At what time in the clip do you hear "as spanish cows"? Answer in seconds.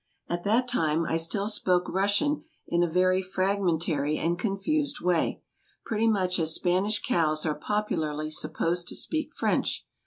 6.39-7.45